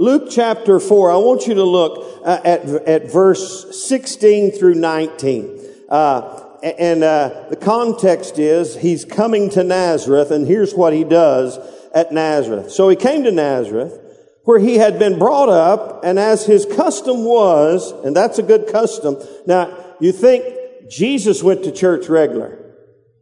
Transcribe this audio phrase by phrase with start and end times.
[0.00, 5.60] Luke chapter 4, I want you to look uh, at, at verse 16 through 19.
[5.88, 11.58] Uh, and uh, the context is he's coming to Nazareth, and here's what he does
[11.92, 12.70] at Nazareth.
[12.70, 13.98] So he came to Nazareth,
[14.44, 18.68] where he had been brought up, and as his custom was, and that's a good
[18.68, 19.16] custom.
[19.46, 22.56] Now, you think Jesus went to church regular.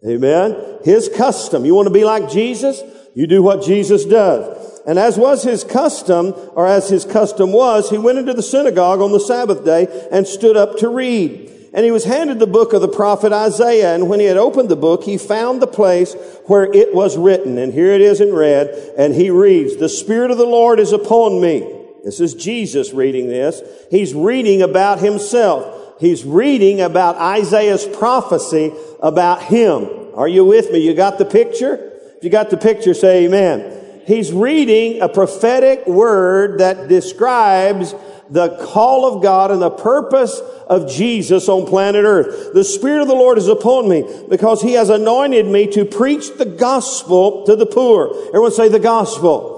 [0.06, 0.80] Amen.
[0.84, 1.64] His custom.
[1.64, 2.82] You want to be like Jesus?
[3.14, 4.65] You do what Jesus does.
[4.86, 9.00] And as was his custom, or as his custom was, he went into the synagogue
[9.00, 11.52] on the Sabbath day and stood up to read.
[11.74, 13.94] And he was handed the book of the prophet Isaiah.
[13.94, 16.14] And when he had opened the book, he found the place
[16.46, 17.58] where it was written.
[17.58, 18.68] And here it is in red.
[18.96, 21.60] And he reads, The Spirit of the Lord is upon me.
[22.04, 23.60] This is Jesus reading this.
[23.90, 26.00] He's reading about himself.
[26.00, 29.88] He's reading about Isaiah's prophecy about him.
[30.14, 30.78] Are you with me?
[30.78, 31.92] You got the picture?
[32.16, 33.75] If you got the picture, say amen.
[34.06, 37.92] He's reading a prophetic word that describes
[38.30, 42.52] the call of God and the purpose of Jesus on planet earth.
[42.54, 46.36] The Spirit of the Lord is upon me because He has anointed me to preach
[46.38, 48.14] the gospel to the poor.
[48.28, 49.54] Everyone say the gospel.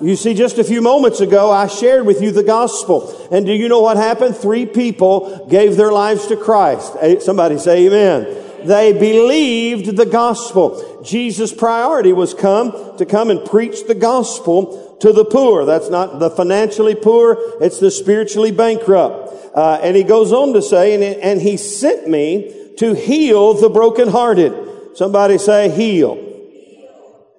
[0.00, 3.28] You see, just a few moments ago, I shared with you the gospel.
[3.30, 4.34] And do you know what happened?
[4.34, 6.96] Three people gave their lives to Christ.
[7.00, 8.39] Eh, somebody say amen.
[8.66, 11.02] They believed the gospel.
[11.04, 15.64] Jesus' priority was come to come and preach the gospel to the poor.
[15.64, 17.36] That's not the financially poor.
[17.60, 19.56] It's the spiritually bankrupt.
[19.56, 23.68] Uh, and he goes on to say, and, and he sent me to heal the
[23.68, 24.96] brokenhearted.
[24.96, 26.26] Somebody say heal.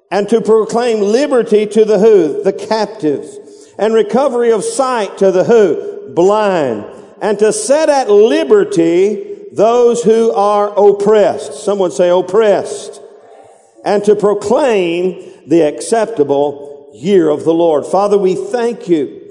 [0.09, 2.43] And to proclaim liberty to the who?
[2.43, 3.37] The captives.
[3.77, 6.13] And recovery of sight to the who?
[6.13, 6.85] Blind.
[7.21, 11.63] And to set at liberty those who are oppressed.
[11.63, 13.01] Someone say oppressed.
[13.83, 17.85] And to proclaim the acceptable year of the Lord.
[17.85, 19.21] Father, we thank you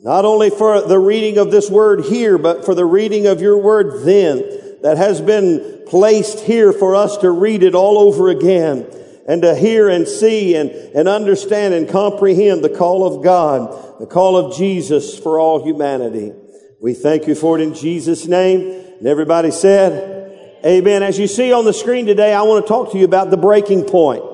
[0.00, 3.58] not only for the reading of this word here, but for the reading of your
[3.58, 4.38] word then
[4.82, 8.86] that has been placed here for us to read it all over again
[9.26, 14.06] and to hear and see and, and understand and comprehend the call of God, the
[14.06, 16.32] call of Jesus for all humanity.
[16.80, 18.87] We thank you for it in Jesus' name.
[18.98, 20.18] And everybody said,
[20.66, 21.04] Amen.
[21.04, 23.36] As you see on the screen today, I want to talk to you about the
[23.36, 24.24] breaking point.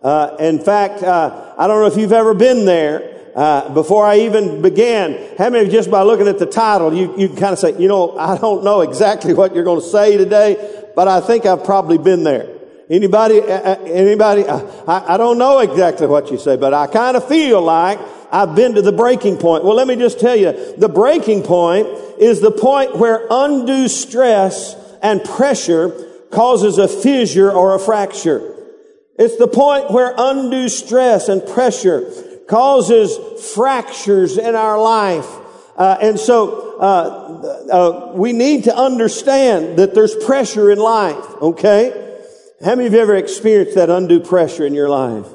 [0.00, 3.10] Uh, in fact, uh, I don't know if you've ever been there.
[3.34, 7.28] Uh, before I even began, how many just by looking at the title, you, you
[7.28, 10.16] can kind of say, you know, I don't know exactly what you're going to say
[10.16, 12.48] today, but I think I've probably been there.
[12.88, 17.26] Anybody, anybody, uh, I, I don't know exactly what you say, but I kind of
[17.26, 17.98] feel like
[18.32, 19.62] I've been to the breaking point.
[19.62, 21.86] Well, let me just tell you, the breaking point
[22.18, 25.90] is the point where undue stress and pressure
[26.30, 28.56] causes a fissure or a fracture.
[29.18, 32.10] It's the point where undue stress and pressure
[32.48, 33.18] causes
[33.54, 35.28] fractures in our life.
[35.76, 42.16] Uh, and so uh, uh, we need to understand that there's pressure in life, okay?
[42.64, 45.26] How many of you ever experienced that undue pressure in your life?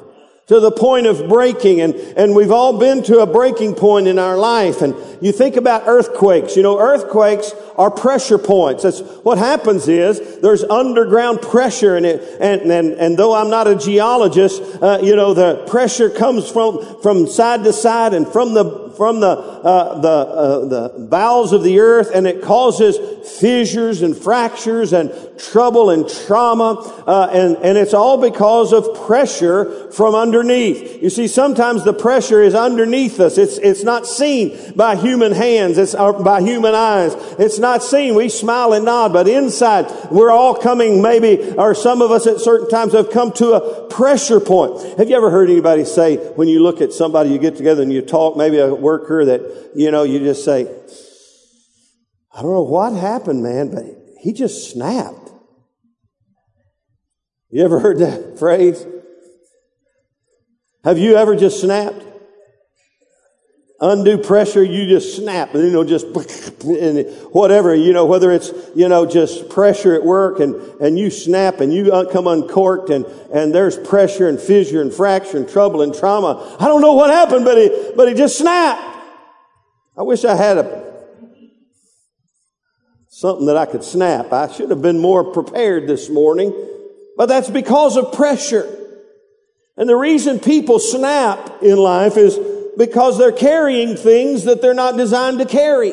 [0.48, 4.18] To the point of breaking and, and we've all been to a breaking point in
[4.18, 6.56] our life and you think about earthquakes.
[6.56, 8.82] You know earthquakes are pressure points.
[8.82, 13.66] That's what happens is there's underground pressure in it and and, and though i'm not
[13.66, 18.54] a geologist uh, you know the pressure comes from from side to side and from
[18.54, 22.98] the from the uh, the uh, the bowels of the earth and it causes
[23.38, 26.74] fissures and fractures and trouble and trauma
[27.06, 31.02] uh, and and it's all because of pressure from underneath.
[31.02, 33.38] You see, sometimes the pressure is underneath us.
[33.38, 35.78] It's, it's not seen by human hands.
[35.78, 37.14] It's by human eyes.
[37.38, 38.14] It's not seen.
[38.14, 42.40] We smile and nod, but inside we're all coming maybe, or some of us at
[42.40, 44.98] certain times have come to a pressure point.
[44.98, 47.92] Have you ever heard anybody say, when you look at somebody, you get together and
[47.92, 49.40] you talk, maybe a worker that,
[49.74, 50.66] you know, you just say,
[52.32, 53.84] I don't know what happened, man, but
[54.20, 55.30] he just snapped.
[57.50, 58.86] You ever heard that phrase?
[60.84, 62.04] Have you ever just snapped?
[63.80, 66.06] Undue pressure, you just snap, you know, just
[66.64, 71.10] and whatever, you know, whether it's you know just pressure at work, and and you
[71.10, 75.82] snap, and you come uncorked, and and there's pressure and fissure and fracture and trouble
[75.82, 76.56] and trauma.
[76.58, 78.97] I don't know what happened, but he but he just snapped.
[79.98, 80.84] I wish I had a
[83.08, 84.32] something that I could snap.
[84.32, 86.54] I should have been more prepared this morning,
[87.16, 88.64] but that's because of pressure.
[89.76, 92.38] And the reason people snap in life is
[92.76, 95.92] because they're carrying things that they're not designed to carry.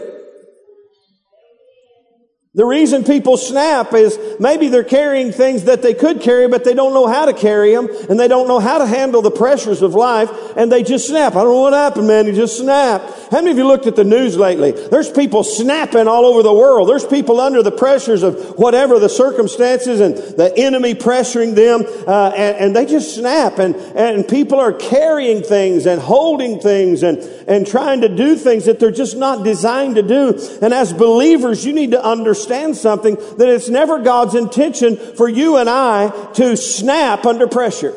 [2.55, 6.73] The reason people snap is maybe they're carrying things that they could carry, but they
[6.73, 9.81] don't know how to carry them, and they don't know how to handle the pressures
[9.81, 11.33] of life, and they just snap.
[11.33, 12.27] I don't know what happened, man.
[12.27, 13.01] You just snap.
[13.29, 14.71] How many of you looked at the news lately?
[14.71, 16.87] There's people snapping all over the world.
[16.87, 22.29] There's people under the pressures of whatever the circumstances and the enemy pressuring them, uh,
[22.37, 23.59] and, and they just snap.
[23.59, 27.17] And, and people are carrying things and holding things and,
[27.49, 30.39] and trying to do things that they're just not designed to do.
[30.61, 35.27] And as believers, you need to understand understand something that it's never God's intention for
[35.27, 37.93] you and I to snap under pressure.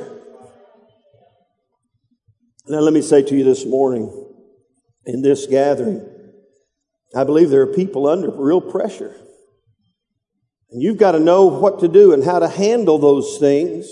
[2.67, 4.27] Now, let me say to you this morning
[5.07, 6.07] in this gathering,
[7.17, 9.15] I believe there are people under real pressure.
[10.71, 13.89] And you've got to know what to do and how to handle those things,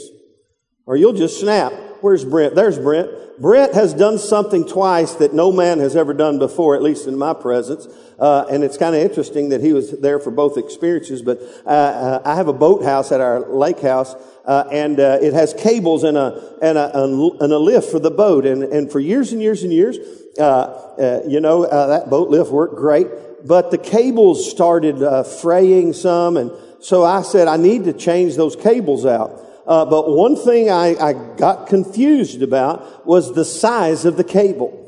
[0.84, 1.72] or you'll just snap.
[2.00, 2.54] Where's Brent?
[2.54, 3.10] There's Brent.
[3.38, 7.18] Brent has done something twice that no man has ever done before, at least in
[7.18, 7.86] my presence.
[8.18, 11.20] Uh, and it's kind of interesting that he was there for both experiences.
[11.20, 14.14] But uh, uh, I have a boathouse at our lake house,
[14.46, 18.10] uh, and uh, it has cables and a and a, and a lift for the
[18.10, 18.46] boat.
[18.46, 19.98] And and for years and years and years,
[20.38, 23.08] uh, you know that boat lift worked great.
[23.44, 24.98] But the cables started
[25.42, 26.50] fraying some, and
[26.80, 29.42] so I said I need to change those cables out.
[29.66, 34.82] Uh, but one thing I, I got confused about was the size of the cable.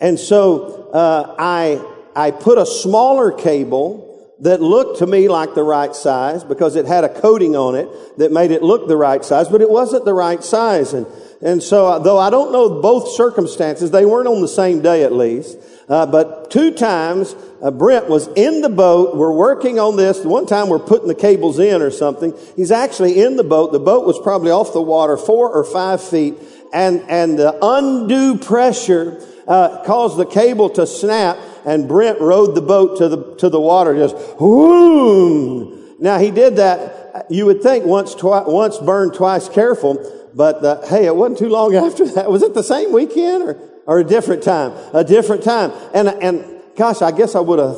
[0.00, 1.84] And so uh, I,
[2.16, 4.08] I put a smaller cable
[4.40, 7.88] that looked to me like the right size because it had a coating on it
[8.18, 10.94] that made it look the right size, but it wasn't the right size.
[10.94, 11.06] And,
[11.42, 15.02] and so, uh, though I don't know both circumstances, they weren't on the same day
[15.04, 15.58] at least.
[15.88, 19.16] Uh, but two times, uh, Brent was in the boat.
[19.16, 20.24] We're working on this.
[20.24, 22.32] One time we're putting the cables in or something.
[22.56, 23.72] He's actually in the boat.
[23.72, 26.34] The boat was probably off the water four or five feet.
[26.72, 32.62] And, and the undue pressure, uh, caused the cable to snap and Brent rode the
[32.62, 35.96] boat to the, to the water just, whoom.
[35.98, 37.26] Now he did that.
[37.28, 40.21] You would think once, twi- once burned, twice careful.
[40.34, 42.30] But, hey, it wasn't too long after that.
[42.30, 43.72] Was it the same weekend or?
[43.86, 45.72] or a different time, a different time.
[45.94, 47.76] And, and gosh, I guess I would have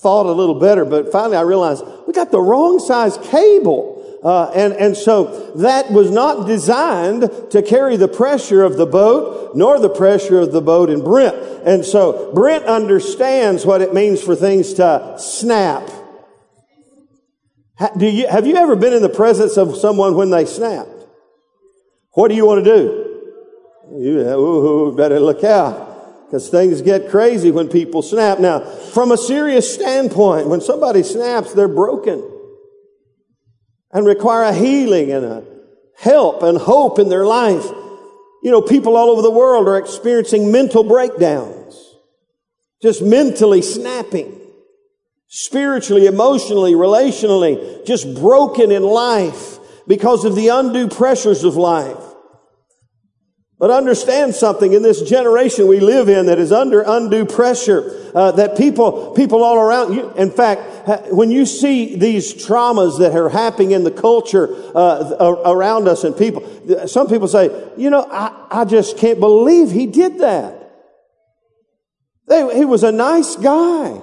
[0.00, 3.96] thought a little better, but finally I realized we got the wrong size cable.
[4.22, 9.54] Uh, and, and so that was not designed to carry the pressure of the boat,
[9.54, 11.36] nor the pressure of the boat in Brent.
[11.64, 15.88] And so Brent understands what it means for things to snap.
[17.96, 20.97] do you, have you ever been in the presence of someone when they snapped?
[22.18, 23.96] What do you want to do?
[23.96, 28.40] You ooh, better look out because things get crazy when people snap.
[28.40, 32.28] Now, from a serious standpoint, when somebody snaps, they're broken
[33.92, 35.44] and require a healing and a
[35.96, 37.64] help and hope in their life.
[38.42, 41.80] You know, people all over the world are experiencing mental breakdowns,
[42.82, 44.40] just mentally snapping,
[45.28, 52.06] spiritually, emotionally, relationally, just broken in life because of the undue pressures of life.
[53.58, 58.30] But understand something in this generation we live in that is under undue pressure, uh,
[58.32, 63.28] that people, people all around you, in fact, when you see these traumas that are
[63.28, 68.46] happening in the culture uh, around us and people, some people say, you know, I,
[68.48, 70.54] I just can't believe he did that.
[72.28, 74.00] They, he was a nice guy.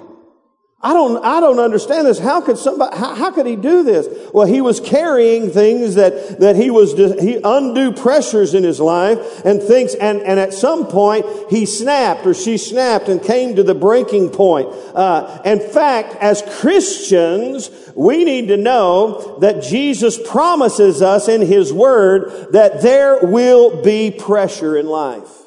[0.86, 2.20] I don't, I don't understand this.
[2.20, 4.06] How could somebody, how, how, could he do this?
[4.32, 9.44] Well, he was carrying things that, that he was, he undue pressures in his life
[9.44, 13.64] and things, and, and at some point he snapped or she snapped and came to
[13.64, 14.68] the breaking point.
[14.94, 21.72] Uh, in fact, as Christians, we need to know that Jesus promises us in his
[21.72, 25.45] word that there will be pressure in life.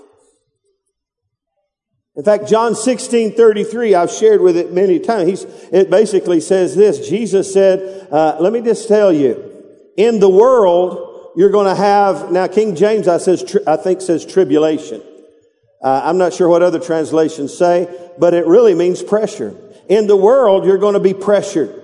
[2.19, 5.29] In fact, John 16, 33, I've shared with it many times.
[5.29, 7.07] He's, it basically says this.
[7.07, 9.41] Jesus said, uh, let me just tell you,
[9.95, 14.25] in the world, you're going to have, now King James, I says, I think says
[14.25, 15.01] tribulation.
[15.81, 19.55] Uh, I'm not sure what other translations say, but it really means pressure.
[19.88, 21.78] In the world, you're going to be pressured.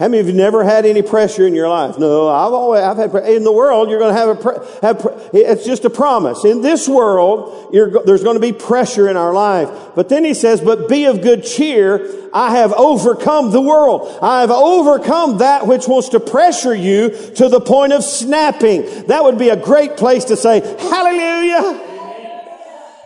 [0.00, 1.98] How many of you never had any pressure in your life?
[1.98, 5.66] No, I've always, I've had, in the world, you're going to have a, have, it's
[5.66, 6.42] just a promise.
[6.46, 9.68] In this world, you're, there's going to be pressure in our life.
[9.94, 12.30] But then he says, but be of good cheer.
[12.32, 14.18] I have overcome the world.
[14.22, 19.04] I have overcome that which wants to pressure you to the point of snapping.
[19.08, 21.89] That would be a great place to say, hallelujah.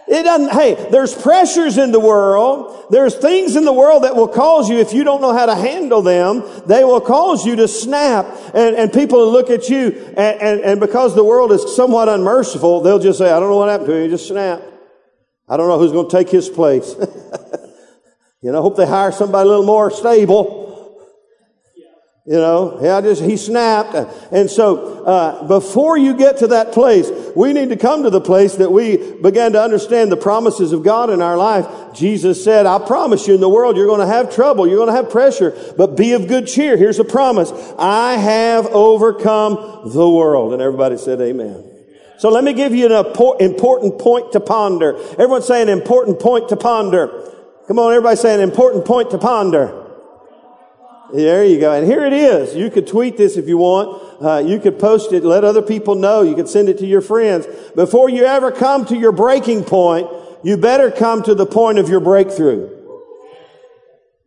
[0.06, 2.86] It doesn't, hey, there's pressures in the world.
[2.90, 5.54] There's things in the world that will cause you, if you don't know how to
[5.54, 8.26] handle them, they will cause you to snap.
[8.52, 12.10] And, and people will look at you, and, and, and because the world is somewhat
[12.10, 14.02] unmerciful, they'll just say, I don't know what happened to.
[14.02, 14.64] He just snapped.
[15.48, 16.94] I don't know who's going to take his place.
[18.42, 20.63] you know, hope they hire somebody a little more stable.
[22.26, 23.94] You know, yeah, just, he snapped.
[24.32, 28.20] And so, uh, before you get to that place, we need to come to the
[28.20, 31.66] place that we began to understand the promises of God in our life.
[31.92, 34.66] Jesus said, I promise you in the world, you're going to have trouble.
[34.66, 36.78] You're going to have pressure, but be of good cheer.
[36.78, 37.52] Here's a promise.
[37.78, 40.54] I have overcome the world.
[40.54, 41.62] And everybody said amen.
[42.16, 43.04] So let me give you an
[43.38, 44.96] important point to ponder.
[44.96, 47.32] Everyone say an important point to ponder.
[47.68, 49.83] Come on, everybody say an important point to ponder.
[51.12, 51.72] There you go.
[51.72, 52.56] And here it is.
[52.56, 54.22] You could tweet this if you want.
[54.22, 56.22] Uh, you could post it, let other people know.
[56.22, 57.46] You could send it to your friends.
[57.74, 60.08] Before you ever come to your breaking point,
[60.42, 62.70] you better come to the point of your breakthrough.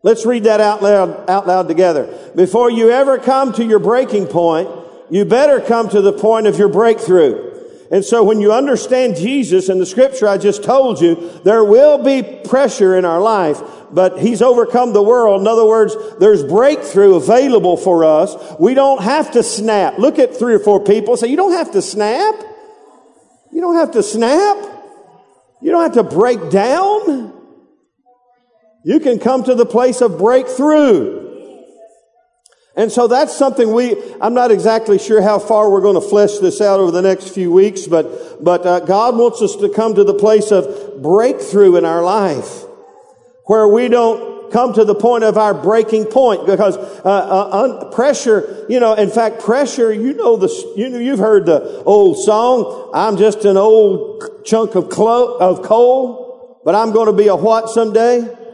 [0.04, 2.32] Let's read that out loud, out loud together.
[2.36, 4.70] Before you ever come to your breaking point,
[5.10, 7.57] you better come to the point of your breakthrough.
[7.92, 12.04] And so when you understand Jesus and the scripture I just told you, there will
[12.04, 15.42] be pressure in our life, but He's overcome the world.
[15.42, 18.36] In other words, there's breakthrough available for us.
[18.60, 19.98] We don't have to snap.
[20.00, 22.36] Look at three or four people say, you don't have to snap.
[23.52, 24.58] You don't have to snap.
[25.62, 27.34] You don't have to break down.
[28.84, 31.27] You can come to the place of breakthrough.
[32.78, 36.38] And so that's something we, I'm not exactly sure how far we're going to flesh
[36.38, 39.96] this out over the next few weeks, but, but uh, God wants us to come
[39.96, 42.66] to the place of breakthrough in our life
[43.46, 47.92] where we don't come to the point of our breaking point because uh, uh, un-
[47.92, 52.24] pressure, you know, in fact, pressure, you know the, you know, you've heard the old
[52.24, 57.28] song, I'm just an old chunk of, clo- of coal, but I'm going to be
[57.28, 58.47] a what someday?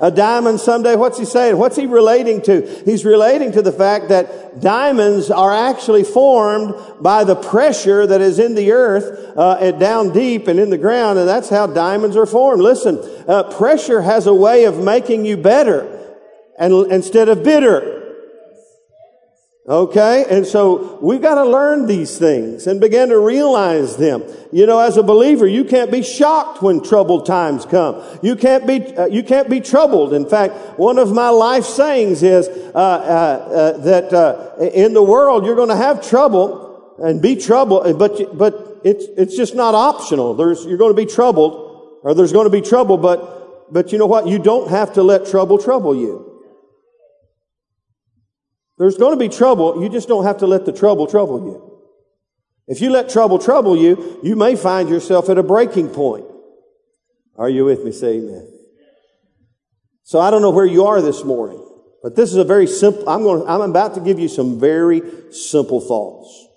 [0.00, 0.96] A diamond someday.
[0.96, 1.58] What's he saying?
[1.58, 2.82] What's he relating to?
[2.84, 8.38] He's relating to the fact that diamonds are actually formed by the pressure that is
[8.38, 12.16] in the earth uh, and down deep and in the ground, and that's how diamonds
[12.16, 12.62] are formed.
[12.62, 15.94] Listen, uh, pressure has a way of making you better
[16.58, 18.07] and instead of bitter.
[19.68, 20.24] Okay?
[20.30, 24.22] And so we've got to learn these things and begin to realize them.
[24.50, 28.02] You know, as a believer, you can't be shocked when troubled times come.
[28.22, 30.14] You can't be, uh, you can't be troubled.
[30.14, 35.02] In fact, one of my life sayings is, uh, uh, uh that, uh, in the
[35.02, 39.74] world you're going to have trouble and be troubled, but, but it's, it's just not
[39.74, 40.32] optional.
[40.32, 43.98] There's, you're going to be troubled or there's going to be trouble, but, but you
[43.98, 44.26] know what?
[44.26, 46.27] You don't have to let trouble trouble you.
[48.78, 49.82] There's going to be trouble.
[49.82, 51.80] You just don't have to let the trouble trouble you.
[52.68, 56.26] If you let trouble trouble you, you may find yourself at a breaking point.
[57.36, 57.92] Are you with me?
[57.92, 58.52] Say amen.
[60.04, 61.62] So I don't know where you are this morning,
[62.02, 64.58] but this is a very simple, I'm going, to, I'm about to give you some
[64.58, 66.47] very simple thoughts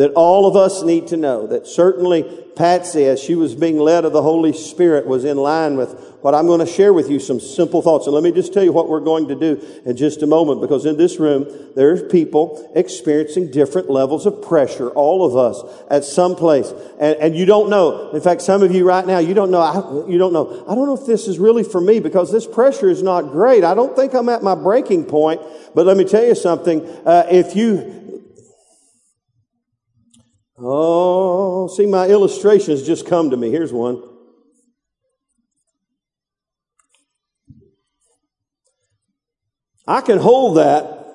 [0.00, 2.22] that all of us need to know that certainly
[2.56, 5.92] Patsy, as she was being led of the Holy Spirit, was in line with
[6.22, 8.06] what I'm going to share with you some simple thoughts.
[8.06, 10.62] And let me just tell you what we're going to do in just a moment,
[10.62, 16.04] because in this room, there's people experiencing different levels of pressure, all of us at
[16.04, 16.72] some place.
[16.98, 18.10] And, and you don't know.
[18.10, 20.74] In fact, some of you right now, you don't know, I, you don't know, I
[20.74, 23.64] don't know if this is really for me because this pressure is not great.
[23.64, 25.40] I don't think I'm at my breaking point.
[25.74, 26.84] But let me tell you something.
[27.06, 27.99] Uh, if you,
[30.62, 33.50] Oh, see, my illustrations just come to me.
[33.50, 34.02] Here's one.
[39.86, 41.06] I can hold that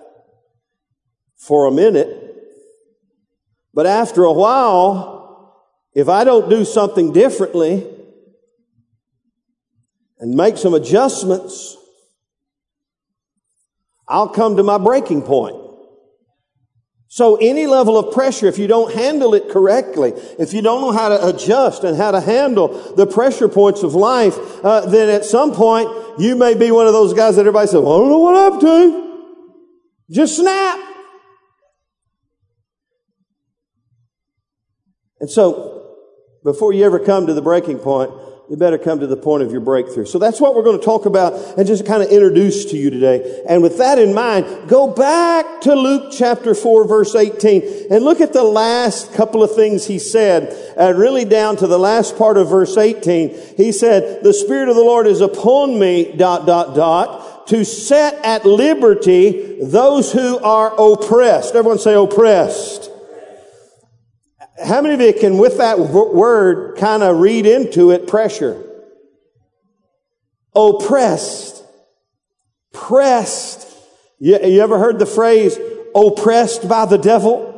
[1.38, 2.36] for a minute,
[3.74, 5.16] but after a while,
[5.94, 7.88] if I don't do something differently
[10.20, 11.78] and make some adjustments,
[14.08, 15.65] I'll come to my breaking point.
[17.16, 20.92] So any level of pressure, if you don't handle it correctly, if you don't know
[20.92, 25.24] how to adjust and how to handle the pressure points of life, uh, then at
[25.24, 28.10] some point you may be one of those guys that everybody says, well, I don't
[28.10, 29.28] know what I'm doing.
[30.12, 30.78] Just snap.
[35.22, 35.96] And so,
[36.44, 38.12] before you ever come to the breaking point,
[38.50, 40.06] you better come to the point of your breakthrough.
[40.06, 42.92] So that's what we're going to talk about and just kind of introduce to you
[42.92, 43.44] today.
[43.50, 48.22] And with that in mind, go back to Luke chapter 4 verse 18 and look
[48.22, 52.38] at the last couple of things he said, and really down to the last part
[52.38, 53.36] of verse 18.
[53.58, 58.24] He said, the Spirit of the Lord is upon me, dot, dot, dot, to set
[58.24, 61.56] at liberty those who are oppressed.
[61.56, 62.85] Everyone say oppressed.
[64.64, 68.64] How many of you can, with that word, kind of read into it pressure?
[70.56, 71.64] Oppressed.
[72.72, 73.68] Pressed.
[74.20, 75.60] You, you ever heard the phrase,
[75.94, 77.52] oppressed by the devil?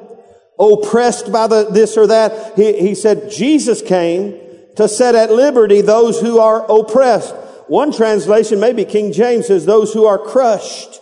[0.59, 2.55] Oppressed by the this or that?
[2.55, 4.39] He, he said, Jesus came
[4.75, 7.35] to set at liberty those who are oppressed.
[7.67, 10.99] One translation, maybe King James says, those who are crushed.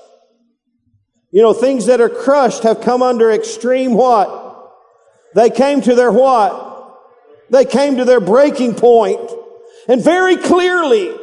[1.32, 4.45] You know, things that are crushed have come under extreme what?
[5.36, 6.63] They came to their what?
[7.50, 9.30] They came to their breaking point.
[9.88, 11.13] And very clearly,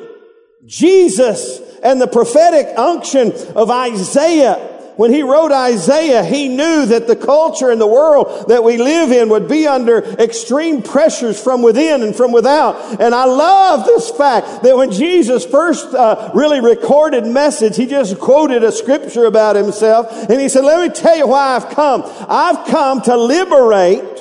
[0.66, 7.16] Jesus and the prophetic unction of Isaiah when he wrote Isaiah, he knew that the
[7.16, 12.02] culture and the world that we live in would be under extreme pressures from within
[12.02, 13.00] and from without.
[13.00, 18.18] And I love this fact that when Jesus first uh, really recorded message, he just
[18.18, 22.02] quoted a scripture about himself and he said, let me tell you why I've come.
[22.28, 24.12] I've come to liberate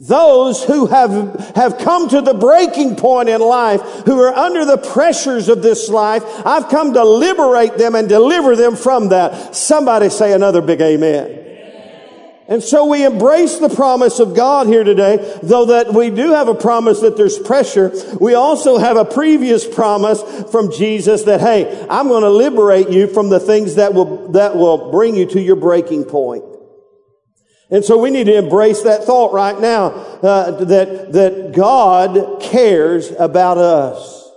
[0.00, 4.78] those who have, have come to the breaking point in life, who are under the
[4.78, 9.54] pressures of this life, I've come to liberate them and deliver them from that.
[9.54, 11.36] Somebody say another big amen.
[12.48, 16.48] And so we embrace the promise of God here today, though that we do have
[16.48, 17.92] a promise that there's pressure.
[18.20, 23.06] We also have a previous promise from Jesus that, hey, I'm going to liberate you
[23.06, 26.42] from the things that will, that will bring you to your breaking point.
[27.70, 29.86] And so we need to embrace that thought right now
[30.22, 34.28] uh, that that God cares about us.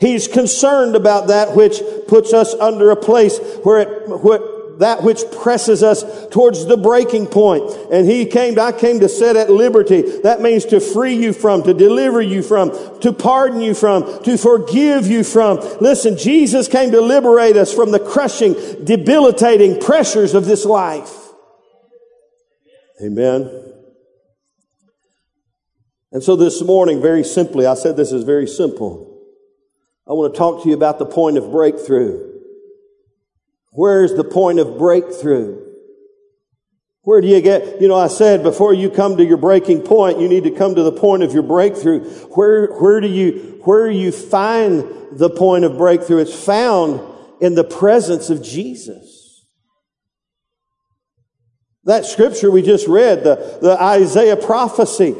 [0.00, 5.22] He's concerned about that which puts us under a place where it what, that which
[5.42, 7.64] presses us towards the breaking point.
[7.90, 10.02] And he came, I came to set at liberty.
[10.20, 12.70] That means to free you from, to deliver you from,
[13.00, 15.58] to pardon you from, to forgive you from.
[15.80, 18.54] Listen, Jesus came to liberate us from the crushing,
[18.84, 21.17] debilitating pressures of this life.
[23.02, 23.68] Amen.
[26.10, 29.22] And so this morning, very simply, I said this is very simple.
[30.06, 32.40] I want to talk to you about the point of breakthrough.
[33.72, 35.64] Where is the point of breakthrough?
[37.02, 40.18] Where do you get, you know, I said before you come to your breaking point,
[40.18, 42.04] you need to come to the point of your breakthrough.
[42.34, 46.18] Where, where do you, where do you find the point of breakthrough?
[46.18, 47.00] It's found
[47.40, 49.07] in the presence of Jesus.
[51.88, 55.16] That scripture we just read, the, the Isaiah prophecy,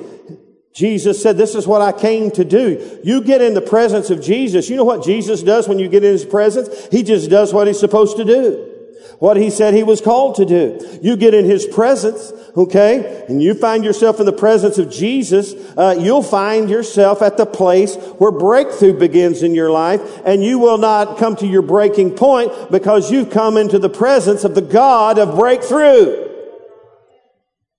[0.75, 3.01] Jesus said, this is what I came to do.
[3.03, 4.69] You get in the presence of Jesus.
[4.69, 6.69] You know what Jesus does when you get in his presence?
[6.93, 8.75] He just does what he's supposed to do.
[9.19, 11.01] What he said he was called to do.
[11.01, 15.55] You get in his presence, okay, and you find yourself in the presence of Jesus,
[15.75, 20.59] uh, you'll find yourself at the place where breakthrough begins in your life, and you
[20.59, 24.61] will not come to your breaking point because you've come into the presence of the
[24.61, 26.28] God of breakthrough.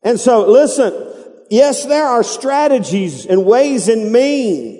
[0.03, 0.93] And so listen,
[1.49, 4.79] yes, there are strategies and ways and means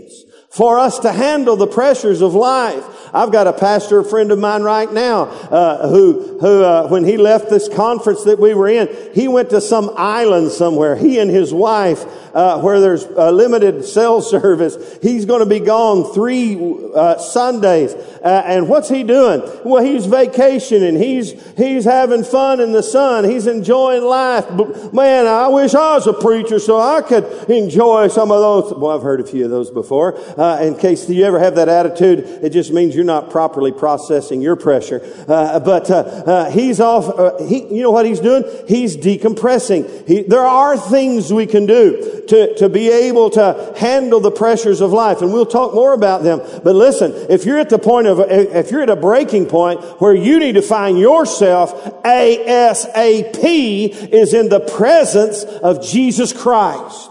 [0.50, 2.84] for us to handle the pressures of life.
[3.14, 7.18] I've got a pastor friend of mine right now uh, who, who uh, when he
[7.18, 10.96] left this conference that we were in, he went to some island somewhere.
[10.96, 15.60] He and his wife, uh, where there's a limited cell service, he's going to be
[15.60, 16.58] gone three
[16.94, 17.94] uh, Sundays.
[17.94, 19.42] Uh, and what's he doing?
[19.64, 20.98] Well, he's vacationing.
[20.98, 23.24] He's he's having fun in the sun.
[23.24, 24.46] He's enjoying life.
[24.50, 28.74] But man, I wish I was a preacher so I could enjoy some of those.
[28.78, 30.18] Well, I've heard a few of those before.
[30.40, 34.42] Uh, in case you ever have that attitude, it just means you're not properly processing
[34.42, 35.02] your pressure.
[35.28, 37.40] Uh, but uh, he's off.
[37.48, 38.44] He, you know what he's doing?
[38.68, 40.08] He's decompressing.
[40.08, 44.82] He, there are things we can do to to be able to handle the pressures
[44.82, 46.40] of life, and we'll talk more about them.
[46.64, 50.14] But listen, if you're at the point of if you're at a breaking point where
[50.14, 57.10] you need to find yourself ASAP is in the presence of Jesus Christ.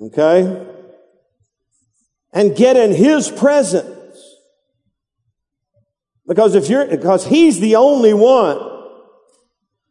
[0.00, 0.66] Okay?
[2.32, 3.90] And get in His presence.
[6.26, 8.58] Because if you're, because He's the only one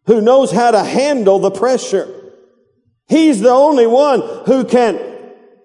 [0.06, 2.23] who knows how to handle the pressure.
[3.08, 5.00] He's the only one who can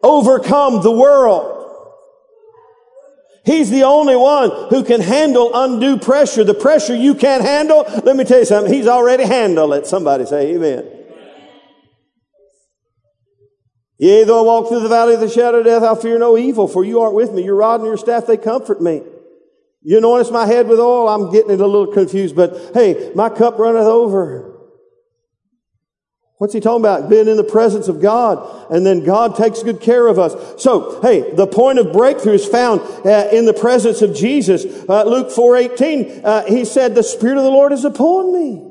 [0.03, 1.55] overcome the world.
[3.45, 6.45] He's the only one who can handle undue pressure.
[6.45, 9.87] The pressure you can't handle, let me tell you something, He's already handled it.
[9.87, 10.87] Somebody say amen.
[13.99, 16.37] Yea, though I walk through the valley of the shadow of death, I'll fear no
[16.37, 17.43] evil, for you aren't with me.
[17.43, 19.03] Your rod and your staff, they comfort me.
[19.83, 21.09] You anoint my head with oil.
[21.09, 24.58] I'm getting it a little confused, but hey, my cup runneth over.
[26.39, 27.11] What's he talking about?
[27.11, 30.63] Being in the presence of God, and then God takes good care of us.
[30.63, 34.65] So, hey, the point of breakthrough is found uh, in the presence of Jesus.
[34.89, 38.68] Uh, Luke 4.18, uh, he said, the Spirit of the Lord is upon me.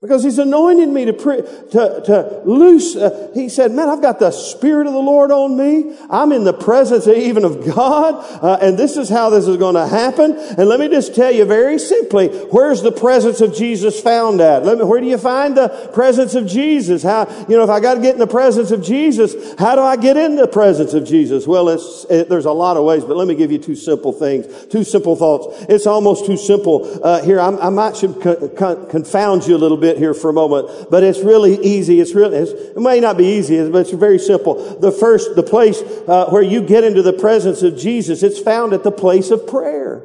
[0.00, 2.94] Because he's anointed me to, pre- to, to loose.
[2.94, 5.92] Uh, he said, man, I've got the Spirit of the Lord on me.
[6.08, 8.14] I'm in the presence even of God.
[8.40, 10.36] Uh, and this is how this is going to happen.
[10.36, 14.64] And let me just tell you very simply, where's the presence of Jesus found at?
[14.64, 17.02] Let me, where do you find the presence of Jesus?
[17.02, 19.82] How, you know, if I got to get in the presence of Jesus, how do
[19.82, 21.44] I get in the presence of Jesus?
[21.44, 24.12] Well, it's, it, there's a lot of ways, but let me give you two simple
[24.12, 25.66] things, two simple thoughts.
[25.68, 27.04] It's almost too simple.
[27.04, 30.14] Uh, here, I'm, i might should co- co- confound you a little bit bit here
[30.14, 32.00] for a moment, but it's really easy.
[32.00, 34.78] It's really, it's, it may not be easy, but it's very simple.
[34.78, 38.72] The first, the place uh, where you get into the presence of Jesus, it's found
[38.72, 40.04] at the place of prayer.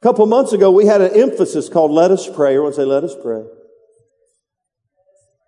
[0.00, 3.04] A couple months ago, we had an emphasis called "Let us pray." Everyone say, "Let
[3.04, 3.42] us pray."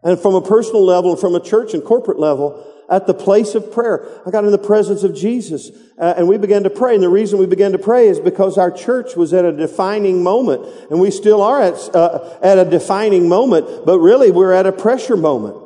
[0.03, 3.73] And from a personal level, from a church and corporate level, at the place of
[3.73, 4.21] prayer.
[4.27, 6.95] I got in the presence of Jesus uh, and we began to pray.
[6.95, 10.23] And the reason we began to pray is because our church was at a defining
[10.23, 14.67] moment and we still are at, uh, at a defining moment, but really we're at
[14.67, 15.57] a pressure moment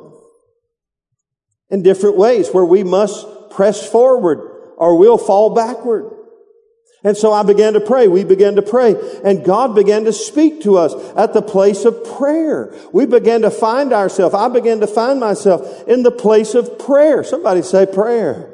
[1.69, 6.11] in different ways where we must press forward or we'll fall backward.
[7.03, 8.07] And so I began to pray.
[8.07, 8.95] We began to pray.
[9.23, 12.75] And God began to speak to us at the place of prayer.
[12.93, 14.35] We began to find ourselves.
[14.35, 17.23] I began to find myself in the place of prayer.
[17.23, 18.49] Somebody say prayer.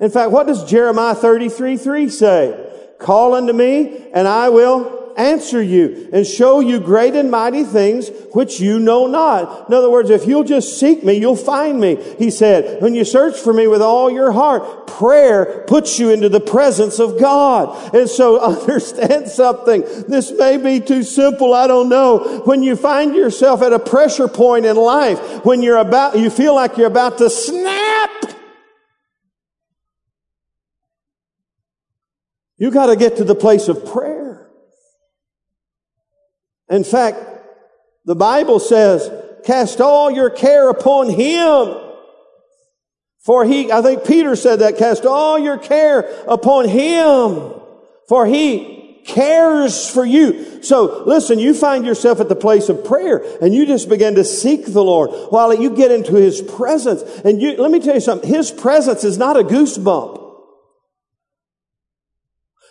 [0.00, 2.96] In fact, what does Jeremiah 33, 3 say?
[2.98, 8.10] Call unto me and I will answer you and show you great and mighty things
[8.32, 9.68] which you know not.
[9.68, 11.96] In other words, if you'll just seek me, you'll find me.
[12.18, 16.28] He said, when you search for me with all your heart, prayer puts you into
[16.28, 17.94] the presence of God.
[17.94, 19.82] And so understand something.
[20.08, 21.54] This may be too simple.
[21.54, 22.42] I don't know.
[22.44, 26.54] When you find yourself at a pressure point in life, when you're about, you feel
[26.54, 28.10] like you're about to snap,
[32.56, 34.19] you got to get to the place of prayer.
[36.70, 37.18] In fact,
[38.04, 39.10] the Bible says,
[39.44, 41.76] cast all your care upon Him.
[43.24, 47.52] For He, I think Peter said that, cast all your care upon Him.
[48.08, 50.62] For He cares for you.
[50.62, 54.24] So listen, you find yourself at the place of prayer and you just begin to
[54.24, 57.02] seek the Lord while you get into His presence.
[57.24, 60.18] And you, let me tell you something, His presence is not a goosebump.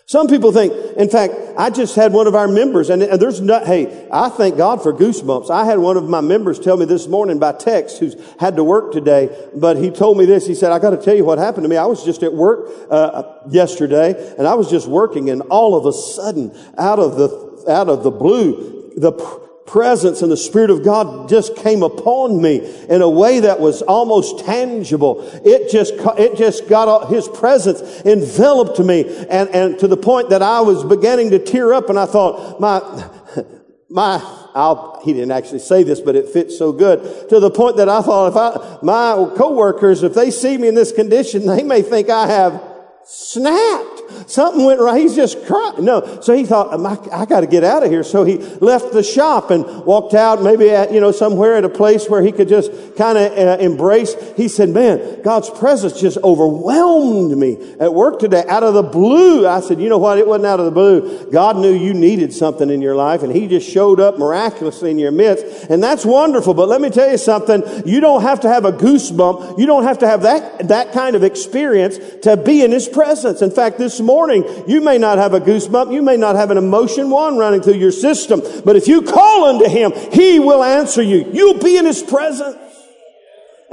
[0.06, 3.66] Some people think, in fact, I just had one of our members, and there's not,
[3.66, 5.50] hey, I thank God for goosebumps.
[5.50, 8.64] I had one of my members tell me this morning by text who's had to
[8.64, 10.46] work today, but he told me this.
[10.46, 11.76] He said, I got to tell you what happened to me.
[11.76, 15.84] I was just at work, uh, yesterday, and I was just working, and all of
[15.84, 19.12] a sudden, out of the, out of the blue, the,
[19.70, 23.82] presence and the Spirit of God just came upon me in a way that was
[23.82, 25.22] almost tangible.
[25.44, 30.42] It just, it just got, His presence enveloped me and, and to the point that
[30.42, 32.80] I was beginning to tear up and I thought, my,
[33.88, 34.16] my,
[34.56, 37.88] I'll, he didn't actually say this, but it fits so good to the point that
[37.88, 41.82] I thought if I, my coworkers, if they see me in this condition, they may
[41.82, 42.60] think I have
[43.04, 43.99] snapped.
[44.26, 44.96] Something went wrong.
[44.96, 45.84] He's just crying.
[45.84, 46.20] No.
[46.20, 48.02] So he thought, I, I got to get out of here.
[48.02, 51.68] So he left the shop and walked out maybe at, you know, somewhere at a
[51.68, 54.14] place where he could just kind of uh, embrace.
[54.36, 59.46] He said, man, God's presence just overwhelmed me at work today out of the blue.
[59.46, 60.18] I said, you know what?
[60.18, 61.30] It wasn't out of the blue.
[61.30, 64.98] God knew you needed something in your life and he just showed up miraculously in
[64.98, 65.70] your midst.
[65.70, 66.54] And that's wonderful.
[66.54, 67.62] But let me tell you something.
[67.86, 69.58] You don't have to have a goosebump.
[69.58, 73.42] You don't have to have that, that kind of experience to be in his presence.
[73.42, 75.92] In fact, this morning, you may not have a goosebump.
[75.92, 78.42] You may not have an emotion one running through your system.
[78.64, 81.30] But if you call unto Him, He will answer you.
[81.32, 82.56] You'll be in His presence.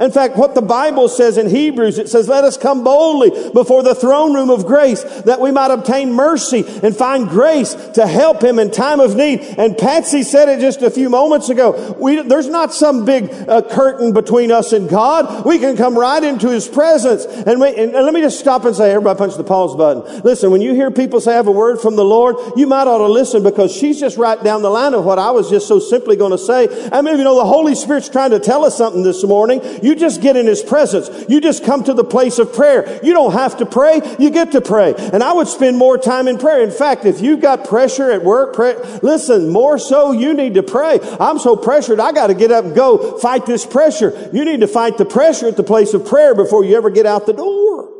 [0.00, 3.82] In fact, what the Bible says in Hebrews, it says, let us come boldly before
[3.82, 8.40] the throne room of grace that we might obtain mercy and find grace to help
[8.40, 9.40] him in time of need.
[9.40, 11.96] And Patsy said it just a few moments ago.
[11.98, 15.44] We, there's not some big uh, curtain between us and God.
[15.44, 17.24] We can come right into his presence.
[17.24, 20.22] And, we, and, and, let me just stop and say, everybody punch the pause button.
[20.22, 22.86] Listen, when you hear people say, I have a word from the Lord, you might
[22.86, 25.66] ought to listen because she's just right down the line of what I was just
[25.66, 26.68] so simply going to say.
[26.92, 29.60] I mean, you know, the Holy Spirit's trying to tell us something this morning.
[29.94, 31.08] Just get in His presence.
[31.28, 33.00] You just come to the place of prayer.
[33.02, 34.00] You don't have to pray.
[34.18, 34.94] You get to pray.
[34.96, 36.62] And I would spend more time in prayer.
[36.62, 40.62] In fact, if you've got pressure at work, pray, listen, more so you need to
[40.62, 40.98] pray.
[41.20, 42.00] I'm so pressured.
[42.00, 44.30] I got to get up and go fight this pressure.
[44.32, 47.06] You need to fight the pressure at the place of prayer before you ever get
[47.06, 47.94] out the door.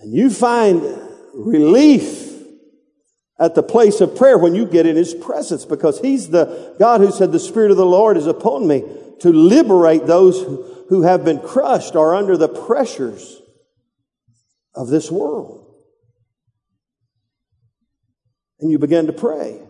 [0.00, 0.82] And you find
[1.32, 2.33] relief
[3.38, 7.00] at the place of prayer when you get in His presence because He's the God
[7.00, 8.84] who said, the Spirit of the Lord is upon me
[9.20, 10.40] to liberate those
[10.88, 13.40] who have been crushed or under the pressures
[14.74, 15.60] of this world.
[18.60, 19.60] And you begin to pray.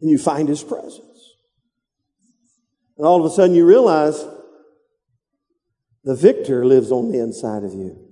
[0.00, 1.34] And you find His presence.
[2.96, 4.24] And all of a sudden you realize
[6.04, 8.03] the victor lives on the inside of you.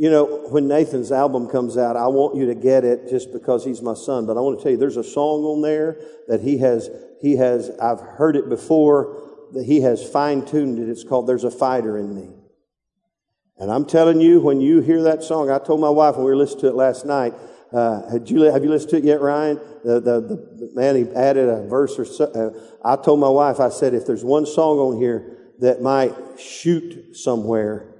[0.00, 3.64] You know, when Nathan's album comes out, I want you to get it just because
[3.64, 4.26] he's my son.
[4.26, 6.88] But I want to tell you, there's a song on there that he has,
[7.20, 10.88] he has, I've heard it before, that he has fine tuned it.
[10.88, 12.28] It's called There's a Fighter in Me.
[13.56, 16.30] And I'm telling you, when you hear that song, I told my wife when we
[16.30, 17.34] were listening to it last night,
[17.72, 19.58] uh, had you, have you listened to it yet, Ryan?
[19.82, 22.26] The, the, the man, he added a verse or so.
[22.26, 26.14] Uh, I told my wife, I said, if there's one song on here that might
[26.38, 27.96] shoot somewhere,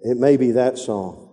[0.00, 1.26] it may be that song.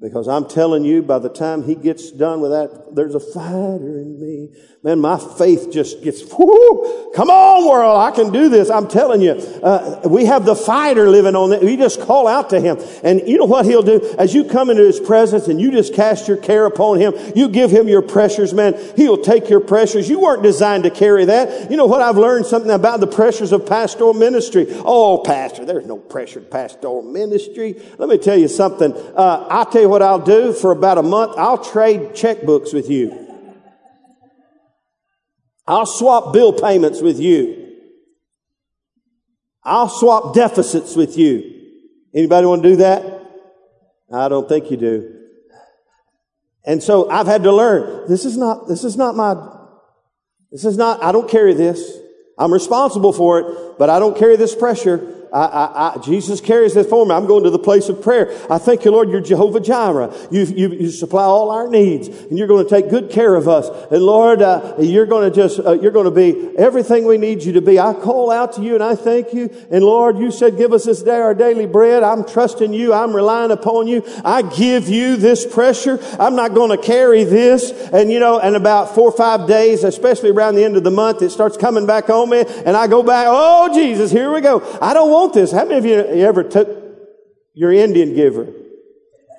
[0.00, 3.98] Because I'm telling you, by the time he gets done with that, there's a fighter
[4.00, 4.48] in me.
[4.82, 8.70] Man, my faith just gets, whoo, come on world, I can do this.
[8.70, 11.60] I'm telling you, uh, we have the fighter living on it.
[11.60, 12.78] We just call out to him.
[13.04, 14.14] And you know what he'll do?
[14.18, 17.50] As you come into his presence and you just cast your care upon him, you
[17.50, 18.80] give him your pressures, man.
[18.96, 20.08] He'll take your pressures.
[20.08, 21.70] You weren't designed to carry that.
[21.70, 22.00] You know what?
[22.00, 24.66] I've learned something about the pressures of pastoral ministry.
[24.70, 27.74] Oh, pastor, there's no pressure pastoral ministry.
[27.98, 28.94] Let me tell you something.
[28.94, 31.34] Uh, I'll tell you what I'll do for about a month.
[31.36, 33.26] I'll trade checkbooks with you.
[35.66, 37.76] I'll swap bill payments with you.
[39.62, 41.42] I'll swap deficits with you.
[42.14, 43.20] Anybody want to do that?
[44.12, 45.16] I don't think you do.
[46.64, 49.34] And so I've had to learn, this is not, this is not my,
[50.50, 51.98] this is not, I don't carry this.
[52.38, 55.19] I'm responsible for it, but I don't carry this pressure.
[55.32, 57.14] I, I, I, Jesus carries this for me.
[57.14, 58.36] I'm going to the place of prayer.
[58.50, 60.14] I thank you, Lord, you're Jehovah Jireh.
[60.30, 63.48] You, you, you supply all our needs, and you're going to take good care of
[63.48, 63.68] us.
[63.90, 67.44] And Lord, uh, you're going to just, uh, you're going to be everything we need
[67.44, 67.78] you to be.
[67.78, 69.54] I call out to you and I thank you.
[69.70, 72.02] And Lord, you said, give us this day our daily bread.
[72.02, 72.92] I'm trusting you.
[72.92, 74.02] I'm relying upon you.
[74.24, 76.00] I give you this pressure.
[76.18, 77.70] I'm not going to carry this.
[77.92, 80.90] And you know, and about four or five days, especially around the end of the
[80.90, 83.26] month, it starts coming back on me, and I go back.
[83.28, 84.60] Oh, Jesus, here we go.
[84.80, 85.52] I don't want want this.
[85.52, 86.68] How many of you ever took
[87.54, 88.48] your Indian giver?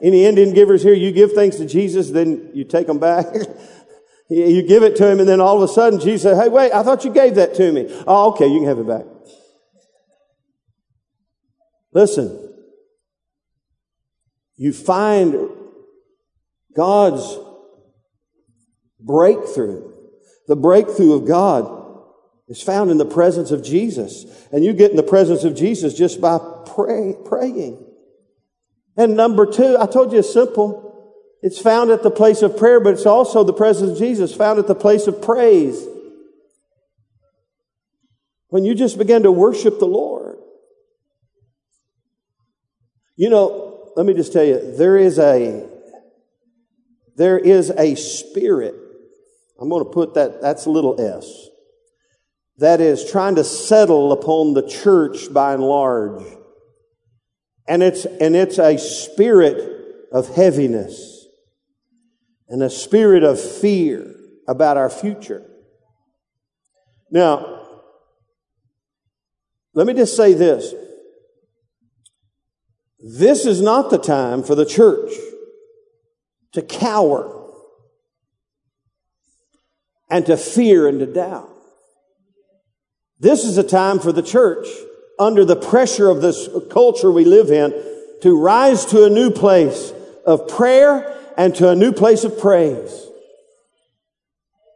[0.02, 3.28] Any Indian givers here, you give things to Jesus, then you take them back.
[4.30, 6.72] you give it to him, and then all of a sudden Jesus said, Hey, wait,
[6.72, 7.88] I thought you gave that to me.
[8.08, 9.06] Oh, okay, you can have it back.
[11.94, 12.54] Listen,
[14.56, 15.50] you find
[16.76, 17.38] God's
[19.00, 19.92] breakthrough,
[20.48, 21.81] the breakthrough of God
[22.48, 24.26] is found in the presence of Jesus.
[24.52, 27.86] And you get in the presence of Jesus just by pray, praying.
[28.98, 31.14] And number two, I told you it's simple.
[31.42, 34.60] It's found at the place of prayer, but it's also the presence of Jesus found
[34.60, 35.88] at the place of praise.
[38.50, 40.38] When you just begin to worship the Lord.
[43.16, 45.70] You know, let me just tell you, there is a,
[47.16, 48.76] there is a spirit.
[49.60, 51.51] I'm going to put that, that's a little S
[52.62, 56.24] that is trying to settle upon the church by and large.
[57.68, 61.26] And it's, and it's a spirit of heaviness
[62.48, 64.16] and a spirit of fear
[64.48, 65.44] about our future.
[67.10, 67.66] Now,
[69.74, 70.76] let me just say this.
[73.00, 75.12] This is not the time for the church
[76.52, 77.44] to cower
[80.12, 81.50] and to fear and to doubt.
[83.22, 84.68] This is a time for the church,
[85.20, 87.72] under the pressure of this culture we live in,
[88.24, 89.94] to rise to a new place
[90.26, 93.08] of prayer and to a new place of praise.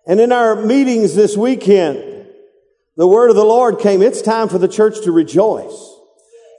[0.05, 2.27] And in our meetings this weekend,
[2.95, 4.03] the word of the Lord came.
[4.03, 5.94] It's time for the church to rejoice.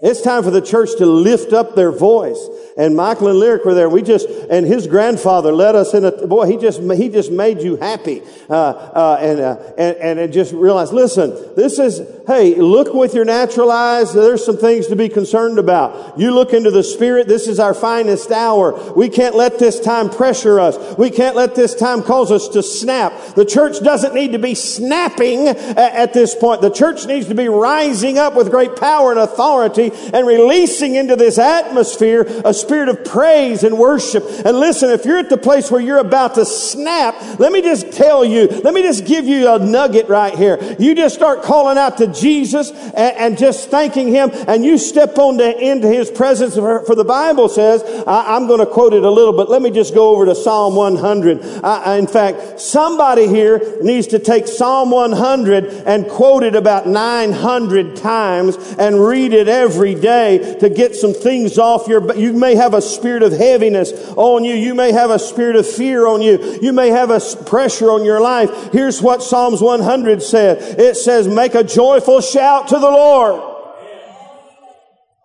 [0.03, 2.39] It's time for the church to lift up their voice.
[2.77, 3.89] And Michael and Lyric were there.
[3.89, 7.63] We just, and his grandfather led us in a, boy, he just, he just made
[7.63, 8.21] you happy.
[8.51, 13.25] Uh, uh, and, uh, and, and just realized, listen, this is, hey, look with your
[13.25, 14.13] natural eyes.
[14.13, 16.19] There's some things to be concerned about.
[16.19, 17.27] You look into the spirit.
[17.27, 18.93] This is our finest hour.
[18.93, 20.77] We can't let this time pressure us.
[20.99, 23.15] We can't let this time cause us to snap.
[23.35, 26.61] The church doesn't need to be snapping at this point.
[26.61, 31.16] The church needs to be rising up with great power and authority and releasing into
[31.16, 34.25] this atmosphere a spirit of praise and worship.
[34.44, 37.92] And listen, if you're at the place where you're about to snap, let me just
[37.92, 40.59] tell you, let me just give you a nugget right here.
[40.79, 45.18] You just start calling out to Jesus and, and just thanking Him and you step
[45.18, 46.55] on to, into His presence.
[46.55, 49.62] For, for the Bible says, I, am going to quote it a little, but let
[49.62, 51.42] me just go over to Psalm 100.
[51.64, 57.96] I, in fact, somebody here needs to take Psalm 100 and quote it about 900
[57.96, 62.55] times and read it every every day to get some things off your, you may
[62.55, 64.55] have a spirit of heaviness on you.
[64.55, 66.59] You may have a spirit of fear on you.
[66.62, 68.73] You may have a pressure on your life.
[68.73, 70.81] Here's what Psalms 100 said.
[70.81, 73.56] It says, make a joyful shout to the Lord.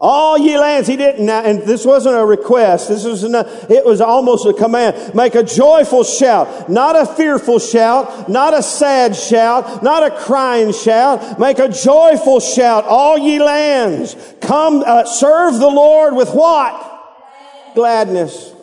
[0.04, 2.90] All ye lands, he didn't, and this wasn't a request.
[2.90, 5.14] This was, it was almost a command.
[5.14, 10.74] Make a joyful shout, not a fearful shout, not a sad shout, not a crying
[10.74, 11.40] shout.
[11.40, 14.16] Make a joyful shout, all ye lands.
[14.42, 17.76] Come, uh, serve the Lord with what?
[17.76, 18.56] Gladness.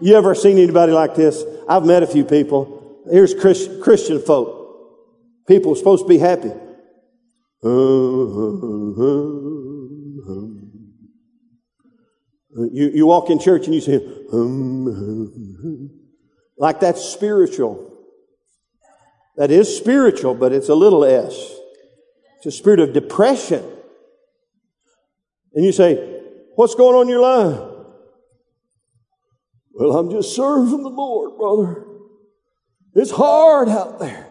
[0.00, 1.44] You ever seen anybody like this?
[1.68, 3.04] I've met a few people.
[3.08, 5.46] Here's Christ, Christian folk.
[5.46, 6.50] People supposed to be happy.
[7.62, 9.51] Uh, uh,
[12.54, 13.98] you, you walk in church and you say,
[14.30, 15.90] hum, hum, hum.
[16.58, 17.88] like that's spiritual.
[19.36, 21.34] That is spiritual, but it's a little s.
[22.36, 23.64] It's a spirit of depression.
[25.54, 26.12] And you say,
[26.54, 27.70] What's going on in your life?
[29.72, 31.86] Well, I'm just serving the Lord, brother.
[32.94, 34.28] It's hard out there.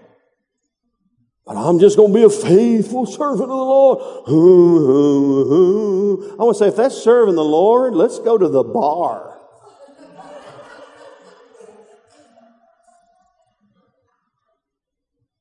[1.45, 3.99] But I'm just going to be a faithful servant of the Lord.
[6.39, 9.39] I want to say, if that's serving the Lord, let's go to the bar.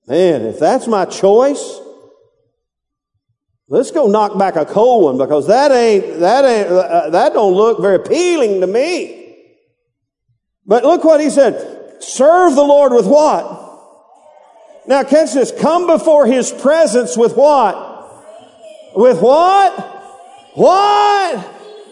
[0.07, 1.81] Man, if that's my choice,
[3.69, 7.55] let's go knock back a cold one because that ain't, that ain't, uh, that don't
[7.55, 9.37] look very appealing to me.
[10.67, 12.03] But look what he said.
[12.03, 13.70] Serve the Lord with what?
[14.87, 15.53] Now catch this.
[15.53, 17.89] Come before His presence with what?
[18.95, 19.79] With what?
[20.55, 21.39] What?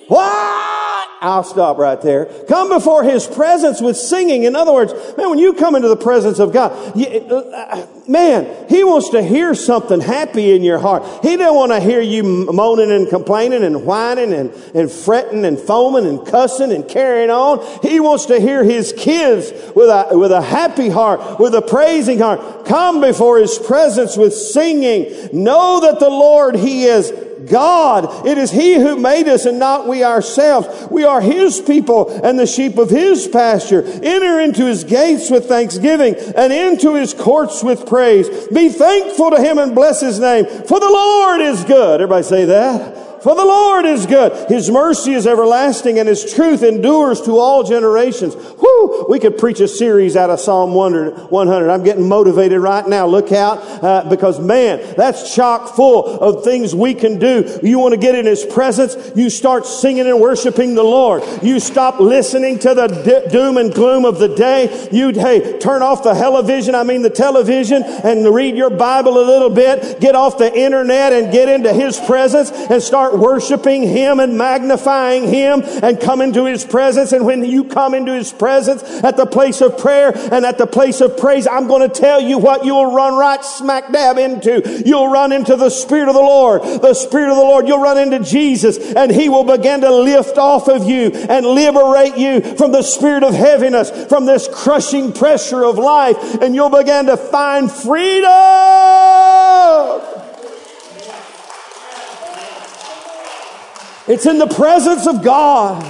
[0.08, 0.77] What?
[1.20, 2.26] I'll stop right there.
[2.48, 4.44] Come before His presence with singing.
[4.44, 8.68] In other words, man, when you come into the presence of God, you, uh, man,
[8.68, 11.04] He wants to hear something happy in your heart.
[11.24, 15.58] He don't want to hear you moaning and complaining and whining and, and fretting and
[15.58, 17.64] foaming and cussing and carrying on.
[17.82, 22.20] He wants to hear His kids with a, with a happy heart, with a praising
[22.20, 22.66] heart.
[22.66, 25.28] Come before His presence with singing.
[25.32, 27.12] Know that the Lord, He is
[27.48, 28.26] God.
[28.26, 30.88] It is He who made us and not we ourselves.
[30.90, 33.82] We are His people and the sheep of His pasture.
[33.84, 38.48] Enter into His gates with thanksgiving and into His courts with praise.
[38.48, 40.44] Be thankful to Him and bless His name.
[40.46, 42.00] For the Lord is good.
[42.00, 43.07] Everybody say that.
[43.22, 44.48] For the Lord is good.
[44.48, 48.34] His mercy is everlasting and His truth endures to all generations.
[48.34, 49.06] Whoo!
[49.08, 51.70] We could preach a series out of Psalm 100.
[51.70, 53.06] I'm getting motivated right now.
[53.06, 57.58] Look out, uh, because man, that's chock full of things we can do.
[57.62, 58.96] You want to get in His presence?
[59.16, 61.22] You start singing and worshiping the Lord.
[61.42, 64.88] You stop listening to the d- doom and gloom of the day.
[64.92, 69.24] You, hey, turn off the television, I mean the television, and read your Bible a
[69.24, 70.00] little bit.
[70.00, 74.36] Get off the internet and get into His presence and start start worshiping Him and
[74.36, 77.12] magnifying Him and come into His presence.
[77.12, 80.66] And when you come into His presence at the place of prayer and at the
[80.66, 84.82] place of praise, I'm going to tell you what you'll run right smack dab into.
[84.84, 86.62] You'll run into the Spirit of the Lord.
[86.62, 87.66] The Spirit of the Lord.
[87.66, 92.16] You'll run into Jesus and He will begin to lift off of you and liberate
[92.16, 96.16] you from the spirit of heaviness, from this crushing pressure of life.
[96.42, 98.28] And you'll begin to find freedom.
[104.08, 105.84] It's in the presence of God.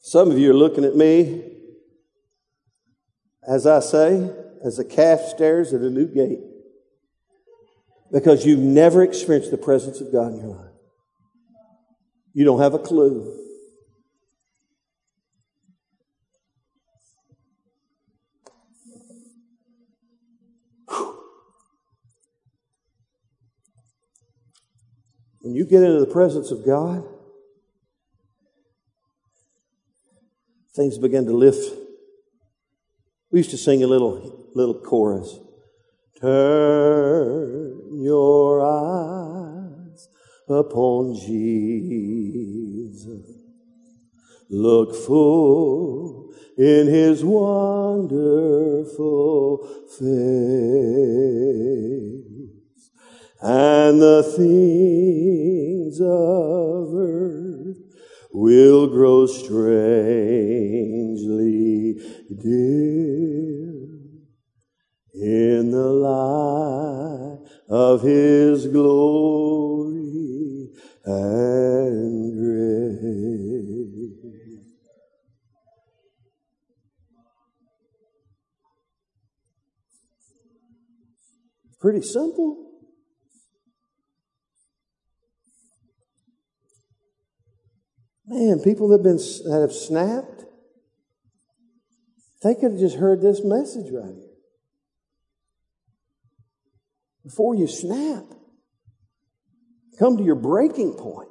[0.00, 1.44] Some of you are looking at me,
[3.46, 4.30] as I say,
[4.64, 6.40] as a calf stares at a new gate,
[8.10, 10.72] because you've never experienced the presence of God in your life.
[12.32, 13.32] You don't have a clue.
[25.48, 27.02] When you get into the presence of God,
[30.76, 31.74] things begin to lift.
[33.32, 35.38] We used to sing a little, little chorus.
[36.20, 40.10] Turn your eyes
[40.50, 43.32] upon Jesus.
[44.50, 48.16] Look full in his wonderful
[49.98, 52.17] face
[53.40, 57.76] and the things of earth
[58.32, 59.58] will grow strangely
[62.42, 62.98] dear
[65.14, 69.88] in the light of his glory
[71.04, 72.88] and grace.
[81.80, 82.57] Pretty simple.
[88.28, 90.44] Man, people that have been that have snapped,
[92.42, 94.24] they could have just heard this message right here.
[97.24, 98.24] Before you snap,
[99.98, 101.28] come to your breaking point.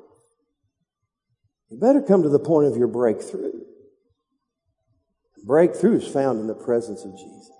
[1.69, 3.51] You better come to the point of your breakthrough.
[5.45, 7.51] Breakthrough is found in the presence of Jesus.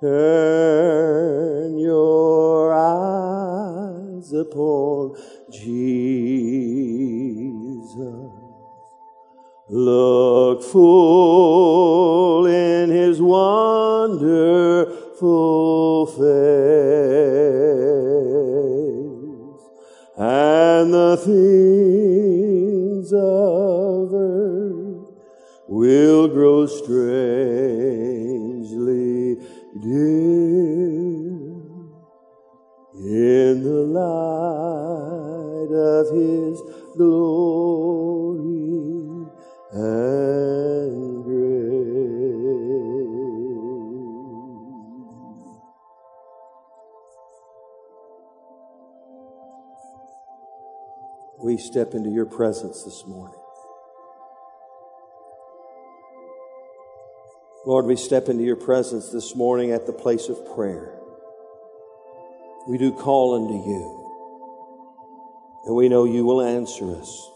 [0.00, 1.41] Turn
[4.52, 5.16] upon
[5.50, 5.92] Jesus.
[9.68, 14.16] Look full in his wonderful
[16.06, 16.20] face,
[20.18, 25.06] and the things of earth
[25.68, 27.22] will grow strangely
[29.80, 30.21] dim
[36.96, 38.42] glory
[39.72, 41.52] and grace.
[51.42, 53.38] We step into your presence this morning.
[57.64, 60.98] Lord, we step into your presence this morning at the place of prayer.
[62.68, 64.01] We do call unto you,
[65.64, 67.30] and we know you will answer us.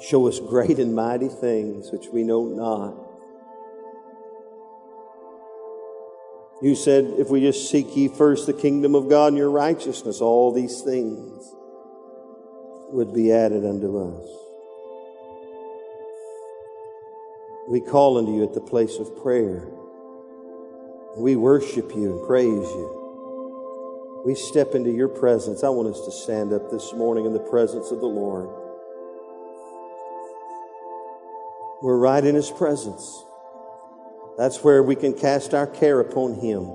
[0.00, 2.94] Show us great and mighty things which we know not.
[6.60, 10.20] You said, if we just seek ye first the kingdom of God and your righteousness,
[10.20, 11.54] all these things
[12.90, 14.28] would be added unto us.
[17.68, 19.68] We call unto you at the place of prayer.
[21.16, 23.01] We worship you and praise you.
[24.24, 25.64] We step into your presence.
[25.64, 28.48] I want us to stand up this morning in the presence of the Lord.
[31.82, 33.24] We're right in His presence.
[34.38, 36.70] That's where we can cast our care upon Him.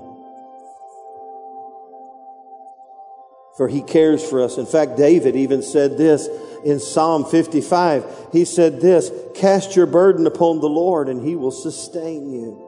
[3.56, 4.58] For He cares for us.
[4.58, 6.28] In fact, David even said this
[6.66, 8.28] in Psalm 55.
[8.30, 12.62] He said this, cast your burden upon the Lord and He will sustain you.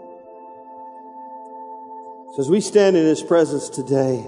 [2.34, 4.24] So as we stand in His presence today,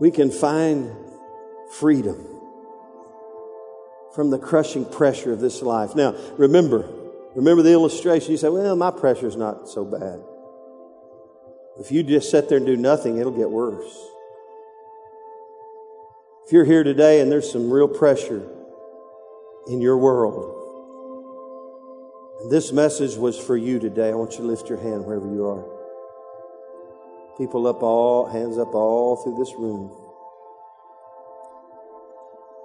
[0.00, 0.90] we can find
[1.72, 2.26] freedom
[4.14, 5.94] from the crushing pressure of this life.
[5.94, 6.88] Now, remember,
[7.36, 8.32] remember the illustration.
[8.32, 10.20] You say, well, my pressure's not so bad.
[11.78, 13.94] If you just sit there and do nothing, it'll get worse.
[16.46, 18.42] If you're here today and there's some real pressure
[19.68, 20.56] in your world,
[22.40, 25.30] and this message was for you today, I want you to lift your hand wherever
[25.32, 25.79] you are.
[27.40, 29.96] People up all, hands up all through this room.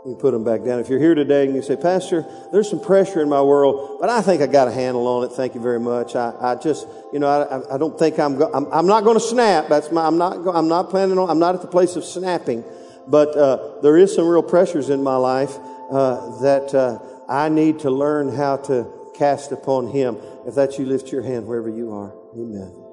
[0.05, 0.80] You put them back down.
[0.82, 4.09] If you're here today and you say, Pastor, there's some pressure in my world, but
[4.09, 5.30] I think I got a handle on it.
[5.30, 6.17] Thank you very much.
[6.17, 9.15] I, I just, you know, I, I don't think I'm, go- I'm, I'm not going
[9.15, 9.69] to snap.
[9.69, 12.03] That's my, I'm not, go- I'm not planning on, I'm not at the place of
[12.03, 12.65] snapping,
[13.07, 15.57] but, uh, there is some real pressures in my life,
[15.89, 16.99] uh, that, uh,
[17.30, 20.17] I need to learn how to cast upon Him.
[20.45, 22.13] If that's you, lift your hand wherever you are.
[22.36, 22.84] Amen.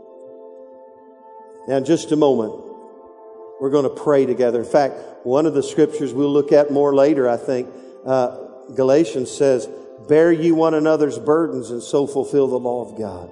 [1.68, 2.52] Now, in just a moment,
[3.60, 4.60] we're going to pray together.
[4.60, 4.94] In fact,
[5.24, 7.68] one of the scriptures we'll look at more later, I think,
[8.04, 8.38] uh,
[8.74, 9.68] Galatians says,
[10.08, 13.30] Bear ye one another's burdens and so fulfill the law of God.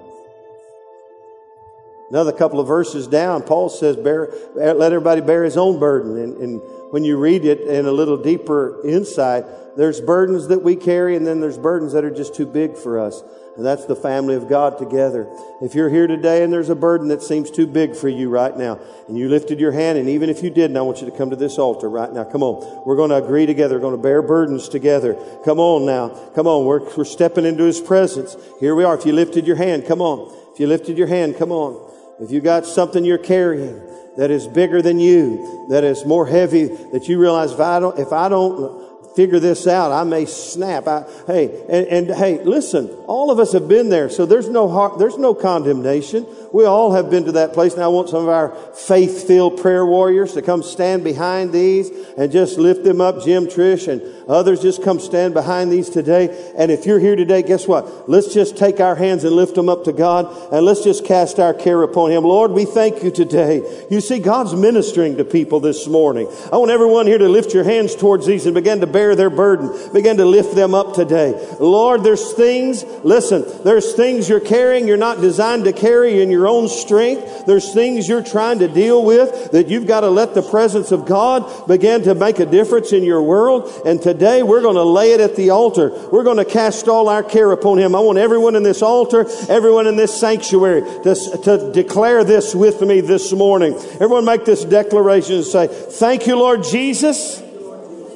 [2.11, 6.17] Another couple of verses down, Paul says, bear, let everybody bear his own burden.
[6.17, 6.61] And, and
[6.91, 9.45] when you read it in a little deeper insight,
[9.77, 12.99] there's burdens that we carry and then there's burdens that are just too big for
[12.99, 13.23] us.
[13.57, 15.27] And that's the family of God together.
[15.61, 18.55] If you're here today and there's a burden that seems too big for you right
[18.55, 18.79] now,
[19.09, 21.31] and you lifted your hand, and even if you didn't, I want you to come
[21.31, 22.23] to this altar right now.
[22.23, 22.85] Come on.
[22.85, 23.75] We're going to agree together.
[23.75, 25.15] We're going to bear burdens together.
[25.43, 26.09] Come on now.
[26.33, 26.65] Come on.
[26.65, 28.37] We're, we're stepping into His presence.
[28.61, 28.97] Here we are.
[28.97, 30.33] If you lifted your hand, come on.
[30.53, 31.91] If you lifted your hand, come on.
[32.21, 33.81] If you got something you're carrying
[34.15, 37.99] that is bigger than you, that is more heavy, that you realize if I don't,
[37.99, 38.80] if I don't
[39.15, 39.91] figure this out.
[39.91, 40.87] I may snap.
[40.87, 44.09] I, hey, and, and, hey, listen, all of us have been there.
[44.09, 46.25] So there's no heart, there's no condemnation.
[46.53, 47.77] We all have been to that place.
[47.77, 52.31] Now I want some of our faith-filled prayer warriors to come stand behind these and
[52.31, 53.23] just lift them up.
[53.23, 56.51] Jim, Trish, and others just come stand behind these today.
[56.57, 58.09] And if you're here today, guess what?
[58.09, 61.39] Let's just take our hands and lift them up to God and let's just cast
[61.39, 62.23] our care upon Him.
[62.23, 63.85] Lord, we thank you today.
[63.89, 66.27] You see, God's ministering to people this morning.
[66.51, 69.29] I want everyone here to lift your hands towards these and begin to bear their
[69.29, 69.71] burden.
[69.93, 71.31] Begin to lift them up today.
[71.59, 76.47] Lord, there's things, listen, there's things you're carrying you're not designed to carry in your
[76.47, 77.45] own strength.
[77.45, 81.05] There's things you're trying to deal with that you've got to let the presence of
[81.05, 83.71] God begin to make a difference in your world.
[83.85, 85.91] And today we're going to lay it at the altar.
[86.11, 87.93] We're going to cast all our care upon Him.
[87.93, 92.81] I want everyone in this altar, everyone in this sanctuary to, to declare this with
[92.81, 93.75] me this morning.
[93.75, 97.37] Everyone make this declaration and say, Thank you, Lord Jesus,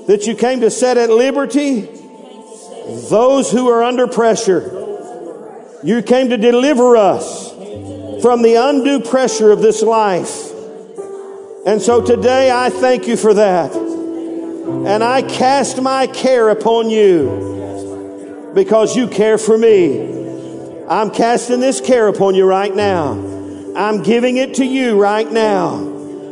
[0.07, 1.81] that you came to set at liberty
[3.09, 4.81] those who are under pressure.
[5.83, 7.54] You came to deliver us
[8.25, 10.51] from the undue pressure of this life.
[11.67, 13.71] And so today I thank you for that.
[13.75, 20.87] And I cast my care upon you because you care for me.
[20.87, 23.11] I'm casting this care upon you right now.
[23.77, 25.75] I'm giving it to you right now.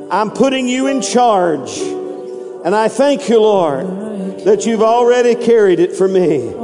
[0.09, 1.77] I'm putting you in charge.
[1.77, 3.85] And I thank you, Lord,
[4.45, 6.55] that you've already carried it for me.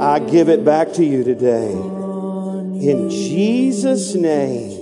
[0.00, 1.93] I give it back to you today.
[2.80, 4.80] In Jesus' name.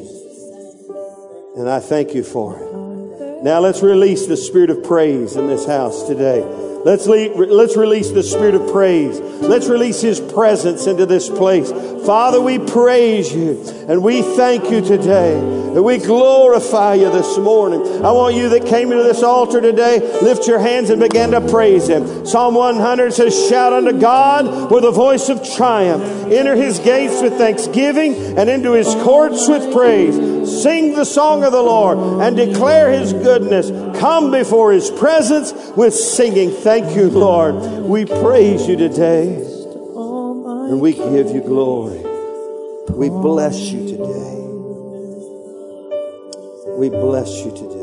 [1.56, 3.42] And I thank you for it.
[3.42, 6.42] Now let's release the spirit of praise in this house today.
[6.84, 9.20] Let's, le- let's release the spirit of praise.
[9.20, 11.70] Let's release His presence into this place.
[12.04, 17.80] Father, we praise you and we thank you today and we glorify you this morning.
[18.04, 21.40] I want you that came into this altar today, lift your hands and begin to
[21.40, 22.26] praise Him.
[22.26, 26.02] Psalm 100 says, Shout unto God with a voice of triumph.
[26.30, 30.14] Enter His gates with thanksgiving and into His courts with praise.
[30.62, 33.70] Sing the song of the Lord and declare His goodness.
[33.98, 36.50] Come before His presence with singing.
[36.72, 37.84] Thank you, Lord.
[37.84, 39.26] We praise you today.
[39.26, 42.02] And we give you glory.
[42.88, 44.38] We bless you today.
[46.78, 47.81] We bless you today.